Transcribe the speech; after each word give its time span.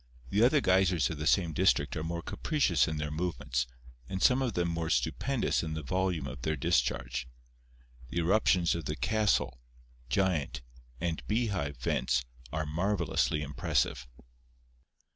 The 0.31 0.41
other 0.43 0.61
geysers 0.61 1.11
of 1.11 1.19
the 1.19 1.27
same 1.27 1.53
district 1.53 1.95
are 1.95 2.03
more 2.03 2.23
capricious 2.23 2.87
in 2.87 2.97
their 2.97 3.11
movements, 3.11 3.67
and 4.09 4.19
some 4.19 4.41
of 4.41 4.53
them 4.55 4.67
more 4.67 4.89
stupendous 4.89 5.61
in 5.61 5.75
the 5.75 5.83
volume 5.83 6.25
of 6.25 6.41
their 6.41 6.55
discharge. 6.55 7.27
The 8.09 8.17
eruptions 8.17 8.73
of 8.73 8.85
the 8.85 8.95
'Castle/ 8.95 9.59
'Giant/ 10.09 10.63
and 10.99 11.21
'Beehive' 11.27 11.77
vents 11.77 12.23
are 12.51 12.65
marvelously 12.65 13.43
impressive. 13.43 14.07